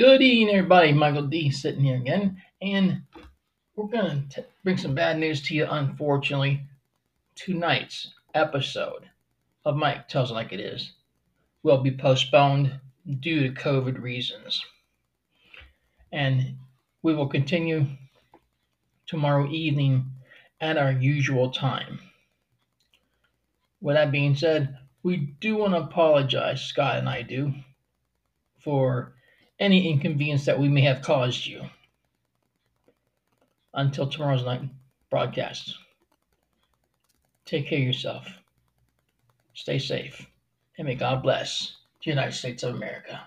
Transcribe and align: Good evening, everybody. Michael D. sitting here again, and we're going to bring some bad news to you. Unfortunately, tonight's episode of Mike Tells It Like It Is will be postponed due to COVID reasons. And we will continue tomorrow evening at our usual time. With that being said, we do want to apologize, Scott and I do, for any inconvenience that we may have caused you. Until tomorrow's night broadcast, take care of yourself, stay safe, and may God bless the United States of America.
Good 0.00 0.22
evening, 0.22 0.56
everybody. 0.56 0.94
Michael 0.94 1.26
D. 1.26 1.50
sitting 1.50 1.84
here 1.84 1.96
again, 1.96 2.40
and 2.62 3.02
we're 3.76 3.88
going 3.88 4.28
to 4.30 4.46
bring 4.64 4.78
some 4.78 4.94
bad 4.94 5.18
news 5.18 5.42
to 5.42 5.54
you. 5.54 5.66
Unfortunately, 5.68 6.62
tonight's 7.34 8.08
episode 8.32 9.10
of 9.66 9.76
Mike 9.76 10.08
Tells 10.08 10.30
It 10.30 10.34
Like 10.34 10.54
It 10.54 10.60
Is 10.60 10.92
will 11.62 11.82
be 11.82 11.90
postponed 11.90 12.80
due 13.20 13.42
to 13.42 13.62
COVID 13.62 14.00
reasons. 14.00 14.64
And 16.10 16.56
we 17.02 17.14
will 17.14 17.28
continue 17.28 17.84
tomorrow 19.06 19.50
evening 19.50 20.06
at 20.62 20.78
our 20.78 20.92
usual 20.92 21.50
time. 21.50 22.00
With 23.82 23.96
that 23.96 24.10
being 24.10 24.34
said, 24.34 24.78
we 25.02 25.34
do 25.40 25.56
want 25.56 25.74
to 25.74 25.80
apologize, 25.80 26.62
Scott 26.62 26.96
and 26.96 27.06
I 27.06 27.20
do, 27.20 27.52
for 28.64 29.12
any 29.60 29.90
inconvenience 29.90 30.46
that 30.46 30.58
we 30.58 30.68
may 30.68 30.80
have 30.80 31.02
caused 31.02 31.46
you. 31.46 31.62
Until 33.74 34.08
tomorrow's 34.08 34.44
night 34.44 34.62
broadcast, 35.10 35.76
take 37.44 37.68
care 37.68 37.78
of 37.78 37.84
yourself, 37.84 38.26
stay 39.54 39.78
safe, 39.78 40.26
and 40.76 40.88
may 40.88 40.96
God 40.96 41.22
bless 41.22 41.76
the 42.02 42.10
United 42.10 42.32
States 42.32 42.62
of 42.64 42.74
America. 42.74 43.20